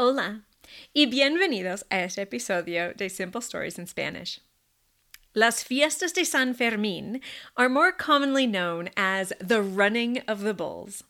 Hola 0.00 0.42
y 0.94 1.06
bienvenidos 1.06 1.82
a 1.90 2.04
este 2.04 2.18
episodio 2.18 2.94
de 2.96 3.08
Simple 3.08 3.40
Stories 3.40 3.80
in 3.80 3.86
Spanish. 3.88 4.40
Las 5.34 5.64
fiestas 5.64 6.12
de 6.12 6.24
San 6.24 6.54
Fermín 6.54 7.20
are 7.56 7.68
more 7.68 7.90
commonly 7.90 8.46
known 8.46 8.90
as 8.96 9.32
the 9.40 9.60
running 9.60 10.20
of 10.28 10.42
the 10.42 10.54
bulls. 10.54 11.02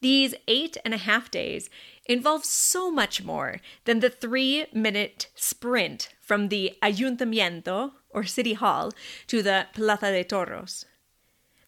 These 0.00 0.36
eight 0.46 0.76
and 0.84 0.94
a 0.94 0.98
half 0.98 1.28
days 1.32 1.68
involve 2.06 2.44
so 2.44 2.88
much 2.88 3.24
more 3.24 3.60
than 3.84 3.98
the 3.98 4.10
three 4.10 4.66
minute 4.72 5.26
sprint 5.34 6.10
from 6.20 6.50
the 6.50 6.78
ayuntamiento 6.84 7.94
or 8.10 8.22
city 8.22 8.52
hall 8.52 8.92
to 9.26 9.42
the 9.42 9.66
Plaza 9.74 10.12
de 10.12 10.22
Toros. 10.22 10.84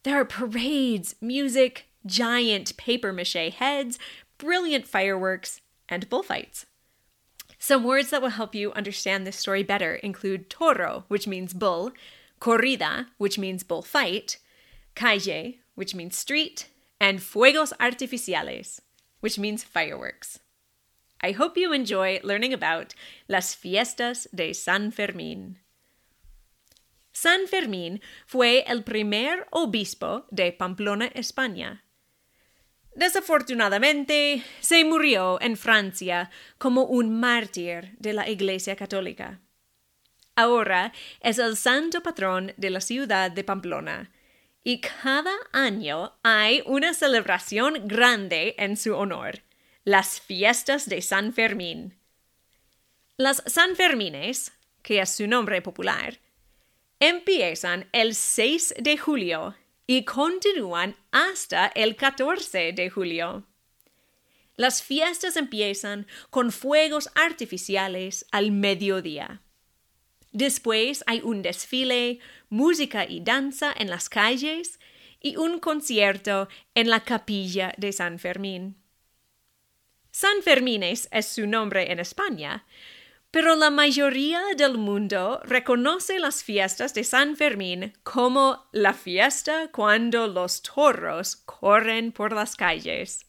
There 0.05 0.21
are 0.21 0.25
parades, 0.25 1.17
music, 1.21 1.87
giant 2.07 2.77
paper 2.77 3.13
mache 3.13 3.53
heads, 3.53 3.99
brilliant 4.39 4.87
fireworks, 4.87 5.61
and 5.89 6.09
bullfights. 6.09 6.67
Some 7.59 7.85
words 7.85 8.11
that 8.11 8.23
will 8.23 8.31
help 8.31 8.55
you 8.55 8.73
understand 8.73 9.27
this 9.27 9.37
story 9.37 9.63
better 9.63 9.95
include 9.97 10.51
toro, 10.51 11.05
which 11.09 11.27
means 11.27 11.53
bull, 11.53 11.93
corrida, 12.41 13.07
which 13.19 13.39
means 13.39 13.63
bullfight, 13.63 14.39
calle, 14.95 15.59
which 15.75 15.95
means 15.95 16.17
street, 16.17 16.69
and 17.01 17.21
fuegos 17.21 17.73
artificiales, 17.81 18.81
which 19.21 19.39
means 19.39 19.65
fireworks. 19.65 20.39
I 21.21 21.33
hope 21.33 21.57
you 21.57 21.73
enjoy 21.73 22.21
learning 22.23 22.53
about 22.53 22.95
las 23.29 23.55
fiestas 23.55 24.27
de 24.35 24.53
San 24.53 24.93
Fermín. 24.93 25.57
San 27.13 27.47
Fermín 27.47 28.01
fue 28.27 28.63
el 28.67 28.83
primer 28.83 29.47
obispo 29.51 30.25
de 30.31 30.53
Pamplona, 30.53 31.11
España. 31.15 31.81
Desafortunadamente, 32.97 34.43
se 34.61 34.83
murió 34.83 35.39
en 35.43 35.59
Francia 35.59 36.31
como 36.57 36.85
un 36.85 37.21
mártir 37.21 37.95
de 37.99 38.15
la 38.15 38.27
Iglesia 38.27 38.75
Católica. 38.75 39.39
Ahora 40.35 40.95
es 41.21 41.39
el 41.39 41.59
santo 41.59 42.03
patrón 42.03 42.55
de 42.57 42.71
la 42.71 42.81
ciudad 42.81 43.31
de 43.31 43.45
Pamplona, 43.45 44.11
y 44.65 44.81
cada 44.81 45.35
año 45.53 46.15
hay 46.23 46.63
una 46.65 46.95
celebración 46.95 47.87
grande 47.87 48.55
en 48.57 48.79
su 48.79 48.97
honor, 48.97 49.43
las 49.85 50.19
fiestas 50.19 50.89
de 50.89 51.03
San 51.03 51.35
Fermín. 51.35 51.99
Las 53.19 53.43
Sanfermines, 53.45 54.53
que 54.83 55.01
es 55.01 55.11
su 55.11 55.27
nombre 55.27 55.61
popular, 55.61 56.19
empiezan 56.99 57.91
el 57.93 58.15
6 58.15 58.77
de 58.79 58.97
julio 58.97 59.55
y 59.87 60.05
continúan 60.05 60.97
hasta 61.13 61.69
el 61.69 61.97
14 61.97 62.73
de 62.73 62.91
julio. 62.91 63.47
Las 64.57 64.83
fiestas 64.83 65.37
empiezan 65.37 66.07
con 66.31 66.51
fuegos 66.51 67.11
artificiales 67.15 68.27
al 68.33 68.53
mediodía. 68.53 69.43
Después 70.33 71.05
hay 71.07 71.21
un 71.23 71.43
desfile, 71.43 72.19
música 72.49 73.07
y 73.09 73.21
danza 73.21 73.73
en 73.77 73.91
las 73.91 74.09
calles 74.09 74.81
y 75.21 75.37
un 75.37 75.61
concierto 75.61 76.49
en 76.75 76.91
la 76.91 77.05
capilla 77.05 77.73
de 77.77 77.93
San 77.93 78.19
Fermín. 78.19 78.77
San 80.11 80.43
Fermines 80.43 81.09
es 81.11 81.27
su 81.27 81.47
nombre 81.47 81.93
en 81.93 82.01
España, 82.01 82.67
pero 83.37 83.55
la 83.55 83.69
mayoría 83.69 84.41
del 84.57 84.79
mundo 84.79 85.43
reconoce 85.45 86.19
las 86.19 86.43
fiestas 86.43 86.95
de 86.95 87.05
San 87.05 87.37
Fermín 87.37 87.93
como 88.03 88.67
la 88.73 88.95
fiesta 88.95 89.69
cuando 89.71 90.27
los 90.27 90.63
toros 90.63 91.37
corren 91.37 92.13
por 92.13 92.33
las 92.33 92.57
calles. 92.57 93.27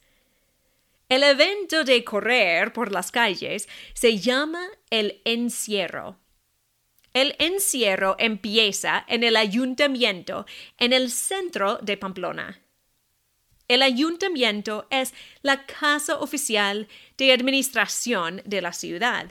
El 1.09 1.23
evento 1.23 1.83
de 1.83 2.05
correr 2.05 2.71
por 2.71 2.93
las 2.93 3.11
calles 3.11 3.67
se 3.93 4.17
llama 4.17 4.65
el 4.91 5.21
encierro. 5.25 6.17
El 7.11 7.35
encierro 7.37 8.15
empieza 8.17 9.03
en 9.09 9.25
el 9.25 9.35
ayuntamiento 9.35 10.45
en 10.77 10.93
el 10.93 11.11
centro 11.11 11.79
de 11.79 11.97
Pamplona. 11.97 12.61
El 13.67 13.81
ayuntamiento 13.81 14.87
es 14.89 15.13
la 15.41 15.65
casa 15.65 16.17
oficial 16.17 16.87
de 17.17 17.33
administración 17.33 18.41
de 18.45 18.61
la 18.61 18.71
ciudad. 18.71 19.29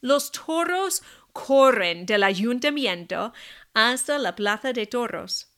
Los 0.00 0.32
toros 0.32 1.02
corren 1.32 2.06
del 2.06 2.22
ayuntamiento 2.22 3.32
hasta 3.74 4.18
la 4.18 4.34
plaza 4.34 4.72
de 4.72 4.86
toros. 4.86 5.52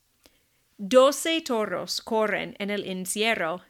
Doce 0.77 1.41
toros 1.43 2.01
corren 2.01 2.56
en 2.59 2.71
el 2.71 2.84
encierro. 2.87 3.62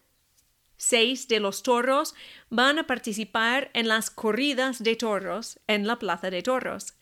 Seis 0.77 1.29
de 1.29 1.41
los 1.41 1.63
toros 1.63 2.15
van 2.49 2.79
a 2.79 2.87
participar 2.87 3.71
en 3.75 3.87
las 3.89 4.11
corridas 4.11 4.83
de 4.83 4.97
toros 4.97 5.61
en 5.67 5.87
la 5.87 5.99
plaza 5.99 6.31
de 6.31 6.43
toros. 6.43 6.95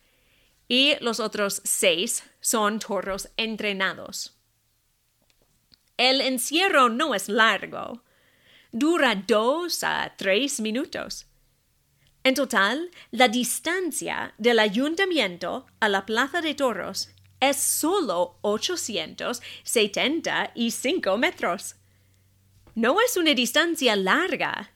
Y 0.66 0.96
los 1.00 1.20
otros 1.20 1.62
seis 1.64 2.24
son 2.40 2.80
toros 2.80 3.28
entrenados. 3.36 4.34
El 5.96 6.20
encierro 6.20 6.88
no 6.88 7.14
es 7.14 7.28
largo. 7.28 8.02
Dura 8.72 9.14
dos 9.14 9.84
a 9.84 10.14
tres 10.16 10.60
minutos. 10.60 11.27
En 12.24 12.34
total, 12.34 12.90
la 13.10 13.28
distancia 13.28 14.34
del 14.38 14.58
ayuntamiento 14.58 15.66
a 15.80 15.88
la 15.88 16.04
Plaza 16.04 16.40
de 16.40 16.54
Toros 16.54 17.10
es 17.40 17.56
solo 17.56 18.38
875 18.42 21.18
metros. 21.18 21.76
No 22.74 23.00
es 23.00 23.16
una 23.16 23.34
distancia 23.34 23.94
larga, 23.96 24.72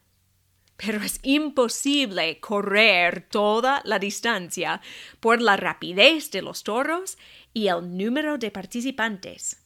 pero 0.76 1.00
es 1.00 1.20
imposible 1.22 2.40
correr 2.40 3.28
toda 3.28 3.82
la 3.84 3.98
distancia 3.98 4.80
por 5.20 5.40
la 5.40 5.56
rapidez 5.56 6.30
de 6.30 6.42
los 6.42 6.64
toros 6.64 7.18
y 7.52 7.68
el 7.68 7.96
número 7.96 8.38
de 8.38 8.50
participantes. 8.50 9.61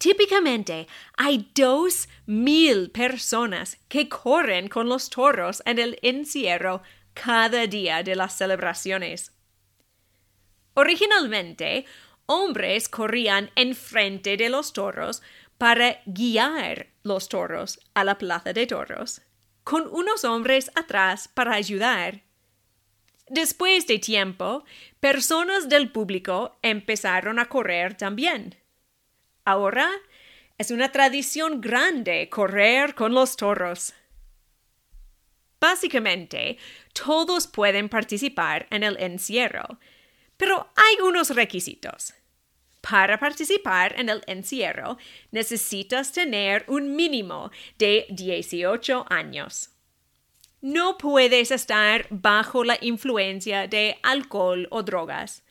Típicamente 0.00 0.88
hay 1.18 1.50
dos 1.54 2.08
mil 2.24 2.90
personas 2.90 3.76
que 3.86 4.08
corren 4.08 4.68
con 4.68 4.88
los 4.88 5.10
toros 5.10 5.62
en 5.66 5.78
el 5.78 5.98
encierro 6.00 6.82
cada 7.12 7.66
día 7.66 8.02
de 8.02 8.16
las 8.16 8.34
celebraciones. 8.34 9.32
Originalmente, 10.72 11.84
hombres 12.24 12.88
corrían 12.88 13.50
enfrente 13.56 14.38
de 14.38 14.48
los 14.48 14.72
toros 14.72 15.20
para 15.58 16.00
guiar 16.06 16.86
los 17.02 17.28
toros 17.28 17.78
a 17.92 18.02
la 18.02 18.16
plaza 18.16 18.54
de 18.54 18.66
toros, 18.66 19.20
con 19.64 19.86
unos 19.86 20.24
hombres 20.24 20.70
atrás 20.76 21.28
para 21.28 21.52
ayudar. 21.52 22.22
Después 23.28 23.86
de 23.86 23.98
tiempo, 23.98 24.64
personas 24.98 25.68
del 25.68 25.92
público 25.92 26.58
empezaron 26.62 27.38
a 27.38 27.50
correr 27.50 27.98
también. 27.98 28.59
Ahora 29.44 29.90
es 30.58 30.70
una 30.70 30.92
tradición 30.92 31.60
grande 31.60 32.28
correr 32.28 32.94
con 32.94 33.14
los 33.14 33.36
toros. 33.36 33.94
Básicamente, 35.58 36.58
todos 36.92 37.46
pueden 37.46 37.88
participar 37.88 38.66
en 38.70 38.82
el 38.82 38.96
encierro, 39.00 39.78
pero 40.36 40.70
hay 40.76 41.06
unos 41.06 41.30
requisitos. 41.30 42.14
Para 42.80 43.18
participar 43.18 43.98
en 43.98 44.08
el 44.08 44.22
encierro 44.26 44.96
necesitas 45.30 46.12
tener 46.12 46.64
un 46.66 46.96
mínimo 46.96 47.50
de 47.78 48.06
18 48.08 49.04
años. 49.10 49.70
No 50.62 50.96
puedes 50.98 51.50
estar 51.50 52.06
bajo 52.10 52.64
la 52.64 52.78
influencia 52.80 53.66
de 53.66 53.98
alcohol 54.02 54.66
o 54.70 54.82
drogas 54.82 55.42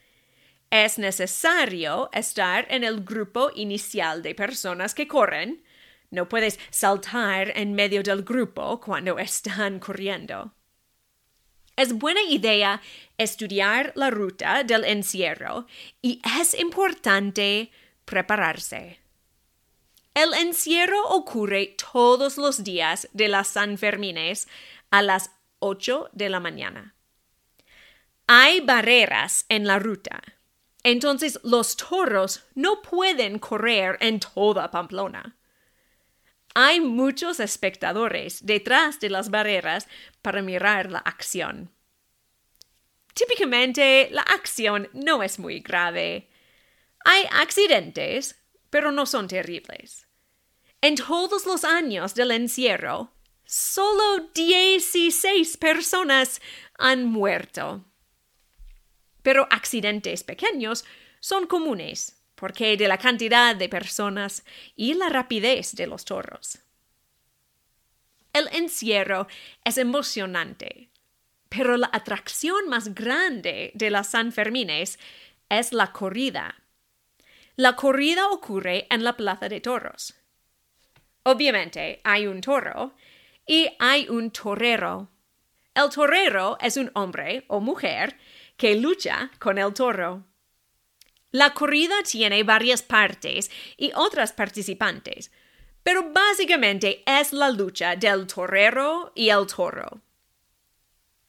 es 0.72 1.00
necesario 1.00 2.09
estar 2.13 2.68
en 2.69 2.84
el 2.84 3.03
grupo 3.03 3.50
inicial 3.56 4.22
de 4.22 4.35
personas 4.35 4.94
que 4.94 5.07
corren. 5.07 5.63
No 6.12 6.30
puedes 6.30 6.59
saltar 6.69 7.57
en 7.57 7.74
medio 7.74 8.03
del 8.03 8.24
grupo 8.24 8.80
cuando 8.80 9.18
están 9.18 9.80
corriendo. 9.80 10.53
Es 11.75 11.94
buena 11.94 12.21
idea 12.24 12.81
estudiar 13.18 13.94
la 13.95 14.10
ruta 14.10 14.63
del 14.63 14.83
encierro 14.83 15.66
y 16.01 16.21
es 16.39 16.54
importante 16.60 17.72
prepararse. 18.06 19.00
El 20.13 20.33
encierro 20.33 21.01
ocurre 21.10 21.77
todos 21.92 22.38
los 22.38 22.63
días 22.63 23.07
de 23.13 23.30
las 23.30 23.48
Sanfermines 23.48 24.48
a 24.92 25.01
las 25.01 25.31
8 25.60 26.10
de 26.12 26.30
la 26.30 26.39
mañana. 26.39 26.95
Hay 28.27 28.60
barreras 28.60 29.45
en 29.48 29.65
la 29.65 29.80
ruta 29.80 30.22
entonces 30.84 31.40
los 31.44 31.76
toros 31.76 32.44
no 32.56 32.81
pueden 32.81 33.40
correr 33.40 33.98
en 34.00 34.20
toda 34.20 34.72
Pamplona. 34.72 35.36
Hay 36.56 36.81
muchos 36.81 37.40
espectadores 37.40 38.46
detrás 38.46 39.00
de 39.00 39.10
las 39.10 39.30
barreras 39.30 39.88
para 40.22 40.42
mirar 40.42 40.92
la 40.92 41.00
acción. 41.00 41.72
Típicamente 43.14 44.10
la 44.12 44.22
acción 44.22 44.90
no 44.94 45.22
es 45.22 45.40
muy 45.40 45.60
grave. 45.60 46.30
Hay 47.06 47.24
accidentes, 47.32 48.42
pero 48.70 48.92
no 48.92 49.06
son 49.06 49.28
terribles. 49.28 50.08
En 50.82 50.96
todos 50.96 51.46
los 51.46 51.66
años 51.66 52.16
del 52.16 52.32
encierro, 52.32 53.14
solo 53.46 54.30
16 54.34 55.16
seis 55.20 55.58
personas 55.58 56.42
han 56.78 57.06
muerto. 57.06 57.84
Pero 59.30 59.48
accidentes 59.52 60.24
pequeños 60.24 60.86
son 61.20 61.46
comunes 61.46 62.20
porque 62.34 62.76
de 62.78 62.88
la 62.88 62.98
cantidad 62.98 63.56
de 63.56 63.70
personas 63.70 64.44
y 64.76 64.96
la 64.96 65.08
rapidez 65.08 65.76
de 65.76 65.86
los 65.86 66.04
toros. 66.04 66.58
El 68.34 68.48
encierro 68.52 69.28
es 69.64 69.78
emocionante, 69.78 70.90
pero 71.48 71.78
la 71.78 71.92
atracción 71.94 72.70
más 72.70 72.96
grande 72.96 73.70
de 73.76 73.92
las 73.92 74.10
Sanfermines 74.10 74.98
es 75.48 75.74
la 75.74 75.92
corrida. 75.92 76.64
La 77.56 77.75
corrida 77.75 78.30
ocurre 78.30 78.88
en 78.90 79.04
la 79.04 79.16
plaza 79.16 79.48
de 79.48 79.62
toros. 79.62 80.16
Obviamente 81.22 82.02
hay 82.04 82.25
un 82.25 82.42
toro 82.42 82.96
y 83.46 83.70
hay 83.78 84.10
un 84.10 84.32
torero. 84.32 85.12
El 85.75 85.92
torero 85.92 86.58
es 86.60 86.78
un 86.78 86.90
hombre 86.96 87.46
o 87.48 87.60
mujer 87.60 88.18
que 88.60 88.76
lucha 88.76 89.32
con 89.40 89.58
el 89.58 89.74
toro. 89.74 90.26
La 91.32 91.54
corrida 91.54 92.04
tiene 92.04 92.44
varias 92.44 92.84
partes 92.84 93.50
y 93.78 93.92
otras 93.96 94.34
participantes, 94.34 95.32
pero 95.82 96.12
básicamente 96.12 97.02
es 97.08 97.32
la 97.32 97.50
lucha 97.52 97.96
del 97.96 98.28
torero 98.28 99.14
y 99.16 99.30
el 99.30 99.48
toro. 99.48 100.02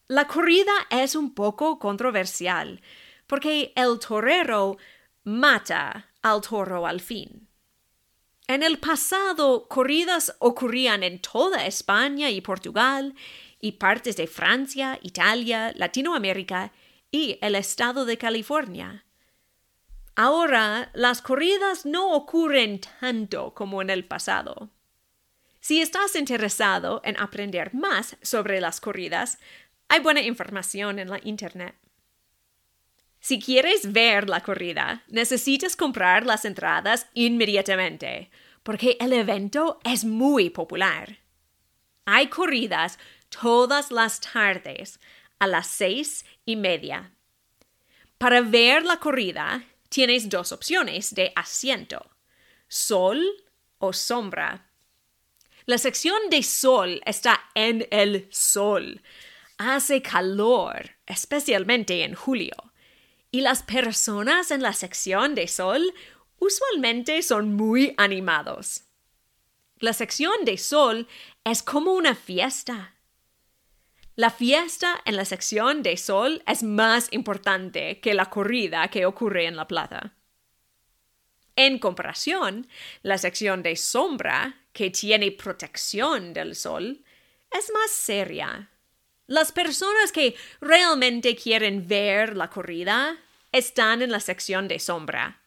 La 0.08 0.26
corrida 0.26 0.72
es 0.90 1.14
un 1.14 1.32
poco 1.32 1.78
controversial, 1.78 2.82
porque 3.28 3.72
el 3.76 4.00
torero 4.00 4.76
mata 5.22 6.10
al 6.22 6.40
toro 6.40 6.84
al 6.84 7.00
fin. 7.00 7.46
En 8.48 8.64
el 8.64 8.80
pasado, 8.80 9.68
corridas 9.68 10.34
ocurrían 10.40 11.04
en 11.04 11.20
toda 11.20 11.64
España 11.64 12.28
y 12.28 12.40
Portugal, 12.40 13.14
y 13.60 13.72
partes 13.72 14.16
de 14.16 14.26
Francia, 14.26 14.98
Italia, 15.02 15.72
Latinoamérica 15.76 16.72
y 17.10 17.38
el 17.40 17.54
estado 17.54 18.04
de 18.04 18.18
California. 18.18 19.04
Ahora 20.16 20.90
las 20.94 21.22
corridas 21.22 21.86
no 21.86 22.12
ocurren 22.12 22.80
tanto 22.80 23.54
como 23.54 23.80
en 23.82 23.90
el 23.90 24.04
pasado. 24.04 24.70
Si 25.60 25.80
estás 25.80 26.14
interesado 26.16 27.00
en 27.04 27.18
aprender 27.18 27.74
más 27.74 28.16
sobre 28.22 28.60
las 28.60 28.80
corridas, 28.80 29.38
hay 29.88 30.00
buena 30.00 30.22
información 30.22 30.98
en 30.98 31.10
la 31.10 31.20
Internet. 31.22 31.74
Si 33.20 33.38
quieres 33.38 33.92
ver 33.92 34.28
la 34.28 34.40
corrida, 34.40 35.04
necesitas 35.08 35.76
comprar 35.76 36.24
las 36.24 36.46
entradas 36.46 37.06
inmediatamente, 37.12 38.30
porque 38.62 38.96
el 38.98 39.12
evento 39.12 39.78
es 39.84 40.04
muy 40.04 40.48
popular. 40.48 41.18
Hay 42.06 42.28
corridas 42.28 42.98
todas 43.28 43.90
las 43.90 44.20
tardes 44.20 44.98
a 45.40 45.48
las 45.48 45.66
seis 45.66 46.24
y 46.46 46.54
media. 46.54 47.12
Para 48.18 48.42
ver 48.42 48.84
la 48.84 48.98
corrida, 48.98 49.64
tienes 49.88 50.28
dos 50.28 50.52
opciones 50.52 51.14
de 51.14 51.32
asiento, 51.34 52.10
sol 52.68 53.20
o 53.78 53.92
sombra. 53.92 54.70
La 55.66 55.78
sección 55.78 56.18
de 56.30 56.42
sol 56.42 57.00
está 57.04 57.40
en 57.54 57.86
el 57.90 58.28
sol. 58.30 59.02
Hace 59.58 60.02
calor, 60.02 60.90
especialmente 61.06 62.04
en 62.04 62.14
julio. 62.14 62.54
Y 63.30 63.40
las 63.40 63.62
personas 63.62 64.50
en 64.50 64.62
la 64.62 64.72
sección 64.72 65.34
de 65.34 65.48
sol 65.48 65.94
usualmente 66.38 67.22
son 67.22 67.54
muy 67.54 67.94
animados. 67.96 68.84
La 69.78 69.92
sección 69.92 70.44
de 70.44 70.58
sol 70.58 71.08
es 71.44 71.62
como 71.62 71.92
una 71.92 72.14
fiesta. 72.14 72.94
La 74.16 74.30
fiesta 74.30 75.00
en 75.04 75.16
la 75.16 75.24
sección 75.24 75.82
de 75.82 75.96
sol 75.96 76.42
es 76.46 76.62
más 76.62 77.08
importante 77.12 78.00
que 78.00 78.14
la 78.14 78.26
corrida 78.26 78.88
que 78.88 79.06
ocurre 79.06 79.46
en 79.46 79.56
la 79.56 79.66
plaza. 79.68 80.14
En 81.56 81.78
comparación, 81.78 82.66
la 83.02 83.18
sección 83.18 83.62
de 83.62 83.76
sombra, 83.76 84.56
que 84.72 84.90
tiene 84.90 85.30
protección 85.32 86.32
del 86.32 86.56
sol, 86.56 87.04
es 87.50 87.70
más 87.72 87.90
seria. 87.90 88.70
Las 89.26 89.52
personas 89.52 90.12
que 90.12 90.34
realmente 90.60 91.36
quieren 91.36 91.86
ver 91.86 92.36
la 92.36 92.50
corrida 92.50 93.16
están 93.52 94.02
en 94.02 94.10
la 94.10 94.20
sección 94.20 94.68
de 94.68 94.78
sombra. 94.78 95.40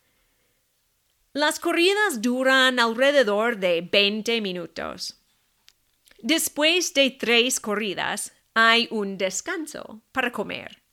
Las 1.34 1.60
corridas 1.60 2.22
duran 2.22 2.80
alrededor 2.80 3.58
de 3.58 3.82
20 3.82 4.40
minutos. 4.42 5.20
Después 6.20 6.94
de 6.94 7.10
tres 7.10 7.60
corridas, 7.60 8.34
hay 8.54 8.88
un 8.92 9.18
descanso 9.18 10.02
para 10.12 10.32
comer. 10.32 10.84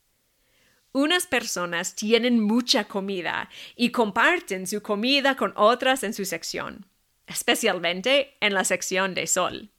Unas 0.92 1.26
personas 1.26 1.94
tienen 1.94 2.40
mucha 2.40 2.84
comida 2.84 3.48
y 3.76 3.90
comparten 3.90 4.66
su 4.66 4.82
comida 4.82 5.36
con 5.36 5.52
otras 5.56 6.02
en 6.02 6.14
su 6.14 6.24
sección, 6.24 6.86
especialmente 7.26 8.36
en 8.40 8.54
la 8.54 8.64
sección 8.64 9.14
de 9.14 9.26
sol. 9.26 9.70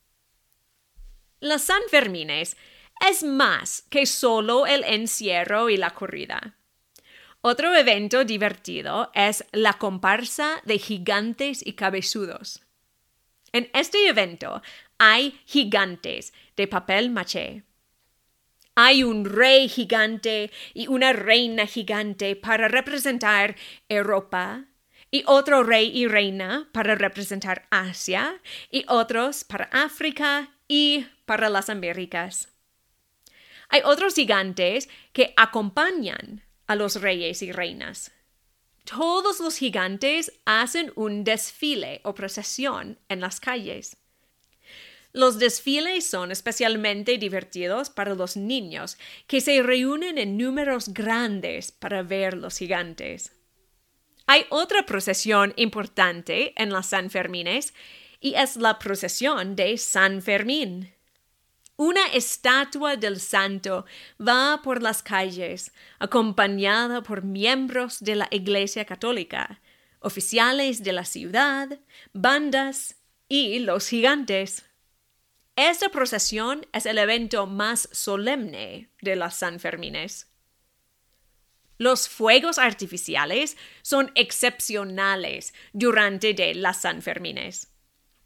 Las 1.41 1.63
Sanfermines 1.63 2.55
es 3.09 3.23
más 3.23 3.81
que 3.89 4.05
solo 4.05 4.67
el 4.67 4.83
encierro 4.85 5.69
y 5.69 5.75
la 5.75 5.89
corrida. 5.89 6.55
Otro 7.41 7.75
evento 7.75 8.23
divertido 8.23 9.11
es 9.15 9.43
la 9.51 9.73
comparsa 9.73 10.61
de 10.63 10.77
gigantes 10.77 11.65
y 11.65 11.73
cabezudos. 11.73 12.61
En 13.51 13.69
este 13.73 14.07
evento 14.07 14.61
hay 14.97 15.41
gigantes 15.45 16.31
de 16.55 16.67
papel 16.67 17.09
maché 17.09 17.63
hay 18.75 19.03
un 19.03 19.25
rey 19.25 19.67
gigante 19.67 20.51
y 20.73 20.87
una 20.87 21.13
reina 21.13 21.65
gigante 21.65 22.35
para 22.35 22.67
representar 22.67 23.55
Europa, 23.89 24.65
y 25.13 25.23
otro 25.27 25.63
rey 25.63 25.91
y 25.93 26.07
reina 26.07 26.69
para 26.71 26.95
representar 26.95 27.67
Asia, 27.69 28.41
y 28.69 28.85
otros 28.87 29.43
para 29.43 29.65
África 29.65 30.51
y 30.67 31.05
para 31.25 31.49
las 31.49 31.69
Américas. 31.69 32.47
Hay 33.67 33.81
otros 33.83 34.15
gigantes 34.15 34.89
que 35.11 35.33
acompañan 35.35 36.43
a 36.67 36.75
los 36.75 37.01
reyes 37.01 37.41
y 37.41 37.51
reinas. 37.51 38.11
Todos 38.85 39.39
los 39.39 39.57
gigantes 39.57 40.31
hacen 40.45 40.91
un 40.95 41.23
desfile 41.23 42.01
o 42.03 42.13
procesión 42.13 42.99
en 43.09 43.21
las 43.21 43.39
calles. 43.39 44.00
Los 45.13 45.39
desfiles 45.39 46.05
son 46.05 46.31
especialmente 46.31 47.17
divertidos 47.17 47.89
para 47.89 48.15
los 48.15 48.37
niños, 48.37 48.97
que 49.27 49.41
se 49.41 49.61
reúnen 49.61 50.17
en 50.17 50.37
números 50.37 50.89
grandes 50.93 51.71
para 51.71 52.01
ver 52.01 52.35
los 52.37 52.57
gigantes. 52.57 53.35
Hay 54.25 54.45
otra 54.49 54.85
procesión 54.85 55.53
importante 55.57 56.53
en 56.55 56.71
las 56.71 56.87
Sanfermines 56.87 57.73
y 58.21 58.35
es 58.35 58.55
la 58.55 58.79
procesión 58.79 59.55
de 59.57 59.77
San 59.77 60.21
Fermín. 60.21 60.93
Una 61.75 62.05
estatua 62.13 62.95
del 62.95 63.19
santo 63.19 63.85
va 64.19 64.61
por 64.63 64.81
las 64.81 65.01
calles, 65.01 65.73
acompañada 65.99 67.01
por 67.01 67.23
miembros 67.23 67.99
de 67.99 68.15
la 68.15 68.27
Iglesia 68.29 68.85
Católica, 68.85 69.59
oficiales 69.99 70.83
de 70.83 70.93
la 70.93 71.05
ciudad, 71.05 71.79
bandas 72.13 72.97
y 73.27 73.59
los 73.59 73.87
gigantes. 73.87 74.63
Esta 75.55 75.89
procesión 75.89 76.65
es 76.71 76.85
el 76.85 76.97
evento 76.97 77.45
más 77.45 77.89
solemne 77.91 78.89
de 79.01 79.15
las 79.15 79.35
Sanfermines. 79.35 80.27
Los 81.77 82.07
fuegos 82.07 82.57
artificiales 82.57 83.57
son 83.81 84.11
excepcionales 84.15 85.53
durante 85.73 86.33
de 86.33 86.55
las 86.55 86.81
Sanfermines. 86.81 87.71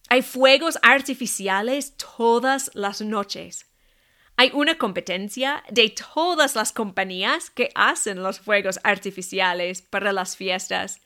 Hay 0.10 0.22
fuegos 0.22 0.78
artificiales 0.84 1.96
todas 1.98 2.70
las 2.76 3.02
noches. 3.02 3.72
Hay 4.38 4.52
una 4.54 4.78
competencia 4.78 5.64
de 5.70 5.90
todas 5.90 6.56
las 6.56 6.74
compañías 6.74 7.50
que 7.50 7.70
hacen 7.74 8.22
los 8.22 8.40
fuegos 8.40 8.80
artificiales 8.84 9.82
para 9.82 10.12
las 10.12 10.36
fiestas 10.36 11.02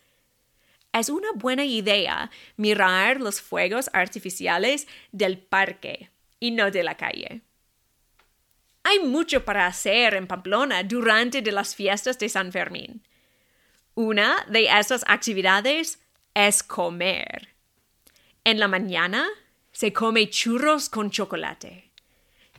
es 0.93 1.09
una 1.09 1.31
buena 1.35 1.65
idea 1.65 2.31
mirar 2.57 3.21
los 3.21 3.41
fuegos 3.41 3.89
artificiales 3.93 4.87
del 5.11 5.37
parque 5.37 6.09
y 6.39 6.51
no 6.51 6.71
de 6.71 6.83
la 6.83 6.95
calle. 6.95 7.41
Hay 8.83 8.99
mucho 8.99 9.45
para 9.45 9.67
hacer 9.67 10.15
en 10.15 10.27
Pamplona 10.27 10.83
durante 10.83 11.41
las 11.51 11.75
fiestas 11.75 12.17
de 12.17 12.29
San 12.29 12.51
Fermín. 12.51 13.03
Una 13.93 14.45
de 14.47 14.65
estas 14.65 15.03
actividades 15.07 15.99
es 16.33 16.63
comer. 16.63 17.49
En 18.43 18.59
la 18.59 18.67
mañana 18.67 19.27
se 19.71 19.93
come 19.93 20.29
churros 20.29 20.89
con 20.89 21.11
chocolate. 21.11 21.91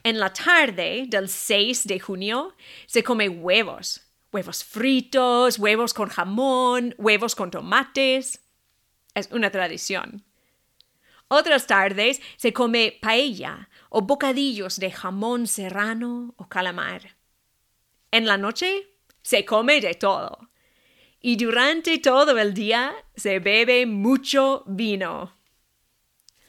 En 0.04 0.18
la 0.18 0.32
tarde 0.32 1.04
del 1.08 1.28
6 1.28 1.86
de 1.86 1.98
junio 1.98 2.54
se 2.86 3.02
come 3.02 3.28
huevos 3.28 4.09
huevos 4.32 4.64
fritos, 4.64 5.58
huevos 5.58 5.94
con 5.94 6.08
jamón, 6.08 6.94
huevos 6.98 7.34
con 7.34 7.50
tomates. 7.50 8.40
Es 9.14 9.30
una 9.32 9.50
tradición. 9.50 10.24
Otras 11.28 11.66
tardes 11.66 12.20
se 12.36 12.52
come 12.52 12.98
paella 13.00 13.68
o 13.88 14.02
bocadillos 14.02 14.80
de 14.80 14.90
jamón 14.90 15.46
serrano 15.46 16.34
o 16.36 16.48
calamar. 16.48 17.16
En 18.10 18.26
la 18.26 18.36
noche 18.36 18.88
se 19.22 19.44
come 19.44 19.80
de 19.80 19.94
todo. 19.94 20.50
Y 21.20 21.36
durante 21.36 21.98
todo 21.98 22.38
el 22.38 22.54
día 22.54 22.94
se 23.14 23.38
bebe 23.38 23.86
mucho 23.86 24.64
vino. 24.66 25.36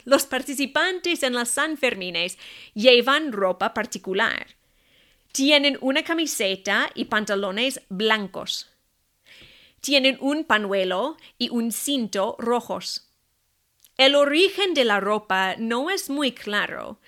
Los 0.04 0.26
participantes 0.26 1.22
en 1.22 1.34
las 1.34 1.50
San 1.50 1.76
Fermines 1.76 2.38
llevan 2.74 3.32
ropa 3.32 3.74
particular. 3.74 4.56
Tienen 5.32 5.78
una 5.80 6.04
camiseta 6.04 6.90
y 6.94 7.06
pantalones 7.06 7.80
blancos. 7.88 8.68
Tienen 9.80 10.18
un 10.20 10.44
panuelo 10.44 11.16
y 11.38 11.48
un 11.48 11.72
cinto 11.72 12.36
rojos. 12.38 13.08
El 13.96 14.14
origen 14.14 14.74
de 14.74 14.84
la 14.84 15.00
ropa 15.00 15.56
no 15.56 15.90
es 15.90 16.10
muy 16.10 16.32
claro. 16.32 17.00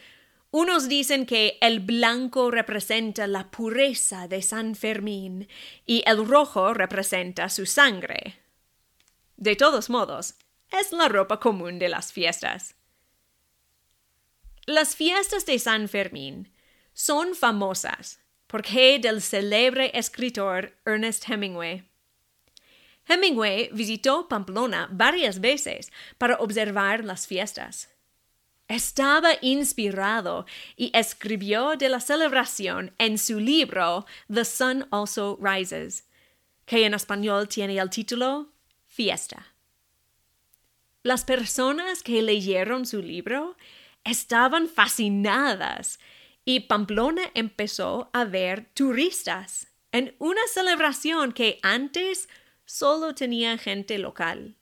Unos 0.51 0.89
dicen 0.89 1.27
que 1.27 1.59
el 1.61 1.81
blanco 1.81 2.51
representa 2.51 3.27
la 3.27 3.51
pureza 3.51 4.27
de 4.27 4.41
San 4.41 4.75
Fermín 4.75 5.49
y 5.85 6.03
el 6.07 6.27
rojo 6.27 6.73
representa 6.73 7.51
su 7.51 7.67
sangre. 7.67 8.39
De 9.37 9.55
todos 9.55 9.91
modos, 9.91 10.37
es 10.71 10.93
la 10.93 11.09
ropa 11.09 11.41
común 11.41 11.79
de 11.79 11.89
las 11.91 12.13
fiestas. 12.13 12.75
Las 14.65 14.97
fiestas 14.97 15.45
de 15.45 15.59
San 15.59 15.89
Fermín 15.89 16.54
son 16.95 17.35
famosas 17.35 18.21
porque 18.47 18.99
del 19.01 19.21
célebre 19.21 19.91
escritor 19.95 20.77
Ernest 20.87 21.29
Hemingway. 21.29 21.83
Hemingway 23.07 23.69
visitó 23.73 24.29
Pamplona 24.29 24.89
varias 24.91 25.41
veces 25.41 25.93
para 26.19 26.37
observar 26.37 27.05
las 27.05 27.27
fiestas. 27.27 27.91
Estaba 28.69 29.31
inspirado 29.43 30.47
y 30.77 30.91
escribió 30.95 31.77
de 31.77 31.89
la 31.89 32.01
celebración 32.01 32.95
en 32.99 33.19
su 33.19 33.41
libro 33.41 34.07
The 34.33 34.45
Sun 34.45 34.87
Also 34.91 35.39
Rises, 35.43 36.07
que 36.65 36.87
en 36.87 36.95
español 36.95 37.49
tiene 37.49 37.77
el 37.79 37.91
título 37.91 38.53
Fiesta. 38.87 39.55
Las 41.03 41.25
personas 41.25 42.03
que 42.03 42.23
leyeron 42.23 42.87
su 42.87 43.03
libro 43.03 43.57
estaban 44.05 44.69
fascinadas 44.69 45.99
y 46.45 46.61
Pamplona 46.61 47.31
empezó 47.35 48.11
a 48.13 48.25
ver 48.25 48.71
turistas 48.75 49.69
en 49.93 50.15
una 50.19 50.41
celebración 50.53 51.33
que 51.33 51.59
antes 51.63 52.29
solo 52.65 53.15
tenía 53.15 53.57
gente 53.59 53.99
local. 53.99 54.57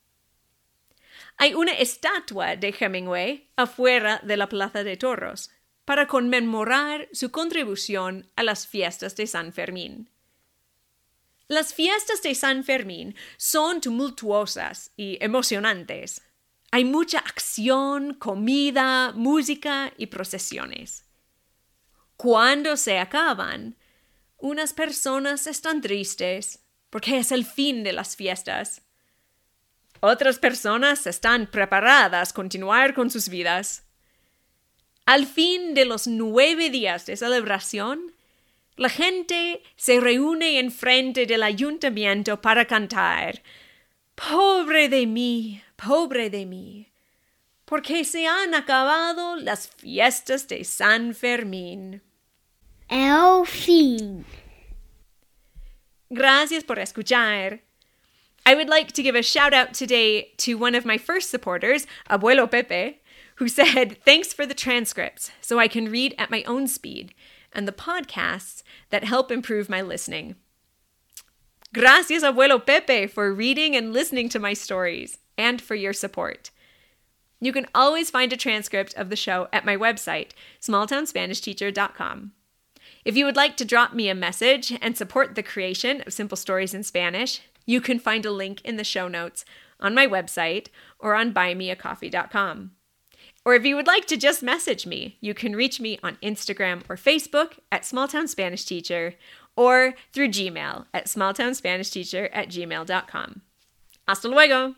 Hay 1.37 1.55
una 1.55 1.73
estatua 1.73 2.57
de 2.57 2.75
Hemingway 2.79 3.49
afuera 3.57 4.21
de 4.23 4.37
la 4.37 4.49
Plaza 4.49 4.85
de 4.85 4.97
Toros 4.97 5.51
para 5.85 6.07
conmemorar 6.07 7.09
su 7.13 7.31
contribución 7.31 8.31
a 8.37 8.43
las 8.43 8.67
fiestas 8.67 9.17
de 9.17 9.27
San 9.27 9.53
Fermín. 9.53 10.09
Las 11.49 11.75
fiestas 11.75 12.23
de 12.23 12.35
San 12.35 12.65
Fermín 12.65 13.17
son 13.37 13.81
tumultuosas 13.81 14.93
y 14.97 15.19
emocionantes. 15.21 16.23
Hay 16.71 16.85
mucha 16.85 17.19
acción, 17.19 18.15
comida, 18.15 19.13
música 19.13 19.93
y 19.99 20.07
procesiones. 20.07 21.05
Cuando 22.23 22.77
se 22.77 23.01
acaban, 23.01 23.77
unas 24.39 24.73
personas 24.73 25.49
están 25.49 25.81
tristes 25.81 26.61
porque 26.89 27.19
es 27.19 27.33
el 27.33 27.45
fin 27.45 27.83
de 27.83 27.93
las 27.93 28.15
fiestas. 28.15 28.83
Otras 29.99 30.39
personas 30.39 31.09
están 31.09 31.49
preparadas 31.49 32.31
a 32.31 32.33
continuar 32.33 32.95
con 32.95 33.11
sus 33.11 33.29
vidas. 33.29 33.83
Al 35.05 35.27
fin 35.27 35.75
de 35.75 35.85
los 35.85 36.07
nueve 36.07 36.71
días 36.71 37.07
de 37.07 37.17
celebración, 37.17 38.15
la 38.77 38.89
gente 38.89 39.61
se 39.75 39.99
reúne 39.99 40.61
en 40.61 40.71
frente 40.71 41.27
del 41.27 41.43
ayuntamiento 41.43 42.41
para 42.41 42.67
cantar 42.67 43.43
Pobre 44.15 44.89
de 44.89 45.09
mí, 45.09 45.61
pobre 45.75 46.31
de 46.31 46.47
mí, 46.47 46.87
porque 47.65 48.05
se 48.05 48.29
han 48.29 48.55
acabado 48.55 49.35
las 49.35 49.67
fiestas 49.67 50.47
de 50.47 50.63
San 50.63 51.17
Fermín. 51.17 52.01
El 52.93 53.47
fin. 53.47 54.27
Gracias 56.13 56.63
por 56.63 56.77
escuchar. 56.77 57.61
I 58.45 58.55
would 58.55 58.69
like 58.69 58.93
to 58.93 59.03
give 59.03 59.15
a 59.15 59.23
shout 59.23 59.55
out 59.55 59.73
today 59.73 60.33
to 60.37 60.59
one 60.59 60.75
of 60.75 60.85
my 60.85 60.99
first 60.99 61.31
supporters, 61.31 61.87
Abuelo 62.11 62.51
Pepe, 62.51 63.01
who 63.37 63.49
said, 63.49 63.97
Thanks 64.05 64.35
for 64.35 64.45
the 64.45 64.53
transcripts 64.53 65.31
so 65.41 65.59
I 65.59 65.69
can 65.69 65.91
read 65.91 66.15
at 66.19 66.31
my 66.31 66.43
own 66.43 66.69
speed 66.69 67.15
and 67.51 67.67
the 67.67 67.73
podcasts 67.73 68.63
that 68.91 69.05
help 69.05 69.33
improve 69.33 69.71
my 69.71 69.81
listening. 69.81 70.37
Gracias, 71.73 72.23
Abuelo 72.23 72.65
Pepe, 72.65 73.07
for 73.07 73.33
reading 73.33 73.75
and 73.75 73.95
listening 73.95 74.29
to 74.29 74.39
my 74.39 74.53
stories 74.53 75.17
and 75.39 75.63
for 75.63 75.75
your 75.75 75.95
support. 75.95 76.51
You 77.41 77.55
can 77.55 77.69
always 77.75 78.11
find 78.11 78.35
a 78.35 78.37
transcript 78.37 78.93
of 78.99 79.09
the 79.09 79.17
show 79.17 79.49
at 79.51 79.65
my 79.65 79.79
website, 79.79 80.33
smalltownspanishteacher.com. 80.61 82.33
If 83.05 83.17
you 83.17 83.25
would 83.25 83.37
like 83.37 83.57
to 83.57 83.65
drop 83.65 83.95
me 83.95 84.09
a 84.09 84.15
message 84.15 84.73
and 84.81 84.97
support 84.97 85.35
the 85.35 85.43
creation 85.43 86.03
of 86.07 86.13
Simple 86.13 86.37
Stories 86.37 86.73
in 86.73 86.85
Spanish, 86.85 87.41
you 87.67 87.81
can 87.81 87.99
find 87.99 88.25
a 88.25 88.31
link 88.31 88.61
in 88.65 88.77
the 88.77 88.85
show 88.85 89.09
notes 89.09 89.45
on 89.81 89.95
my 89.95 90.07
website 90.07 90.69
or 91.01 91.15
on 91.15 91.35
buymeacoffee.com. 91.35 92.73
Or 93.45 93.55
if 93.55 93.67
you 93.67 93.75
would 93.75 93.89
like 93.89 94.07
to 94.07 94.17
just 94.17 94.43
message 94.43 94.87
me, 94.87 95.19
you 95.21 95.35
can 95.35 95.57
reach 95.57 95.81
me 95.81 95.99
on 96.05 96.17
Instagram 96.23 96.83
or 96.89 96.95
Facebook 96.95 97.59
at 97.73 97.83
Smalltown 97.83 98.29
Spanish 98.29 98.65
Teacher 98.65 99.15
or 99.57 99.95
through 100.13 100.29
Gmail 100.29 100.87
at 100.95 101.07
smalltownspanishteacher 101.07 102.31
at 102.33 102.49
gmail.com. 102.49 103.43
Hasta 104.07 104.29
luego! 104.29 104.77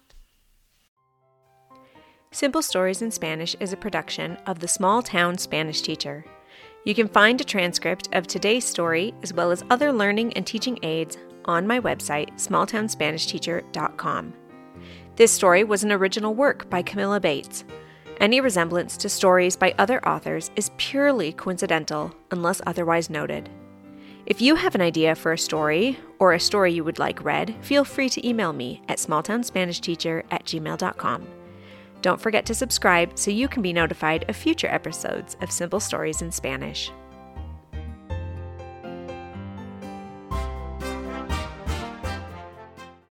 Simple 2.30 2.62
Stories 2.62 3.02
in 3.02 3.10
Spanish 3.10 3.54
is 3.60 3.72
a 3.72 3.76
production 3.76 4.38
of 4.46 4.60
the 4.60 4.66
Small 4.66 5.02
Town 5.02 5.36
Spanish 5.36 5.82
Teacher. 5.82 6.24
You 6.84 6.94
can 6.94 7.08
find 7.08 7.40
a 7.40 7.44
transcript 7.44 8.10
of 8.12 8.26
today's 8.26 8.66
story 8.66 9.14
as 9.22 9.32
well 9.32 9.50
as 9.50 9.64
other 9.70 9.90
learning 9.90 10.34
and 10.34 10.46
teaching 10.46 10.78
aids 10.82 11.16
on 11.46 11.66
my 11.66 11.80
website, 11.80 12.30
smalltownspanishteacher.com. 12.34 14.34
This 15.16 15.32
story 15.32 15.64
was 15.64 15.82
an 15.82 15.92
original 15.92 16.34
work 16.34 16.68
by 16.68 16.82
Camilla 16.82 17.20
Bates. 17.20 17.64
Any 18.20 18.40
resemblance 18.40 18.98
to 18.98 19.08
stories 19.08 19.56
by 19.56 19.74
other 19.78 20.06
authors 20.06 20.50
is 20.56 20.70
purely 20.76 21.32
coincidental 21.32 22.14
unless 22.30 22.60
otherwise 22.66 23.08
noted. 23.08 23.48
If 24.26 24.42
you 24.42 24.54
have 24.54 24.74
an 24.74 24.80
idea 24.80 25.14
for 25.14 25.32
a 25.32 25.38
story 25.38 25.98
or 26.18 26.34
a 26.34 26.40
story 26.40 26.72
you 26.72 26.84
would 26.84 26.98
like 26.98 27.24
read, 27.24 27.54
feel 27.62 27.84
free 27.84 28.08
to 28.10 28.26
email 28.26 28.52
me 28.52 28.82
at 28.88 28.98
smalltownspanishteacher 28.98 30.24
at 30.30 30.44
gmail.com. 30.44 31.26
Don't 32.04 32.20
forget 32.20 32.44
to 32.44 32.54
subscribe 32.54 33.18
so 33.18 33.30
you 33.30 33.48
can 33.48 33.62
be 33.62 33.72
notified 33.72 34.28
of 34.28 34.36
future 34.36 34.66
episodes 34.66 35.38
of 35.40 35.50
Simple 35.50 35.80
Stories 35.80 36.20
in 36.20 36.30
Spanish. 36.30 36.92